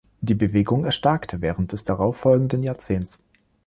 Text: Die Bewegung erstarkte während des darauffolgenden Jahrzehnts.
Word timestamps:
Die 0.21 0.33
Bewegung 0.33 0.83
erstarkte 0.83 1.41
während 1.43 1.73
des 1.73 1.83
darauffolgenden 1.83 2.63
Jahrzehnts. 2.63 3.19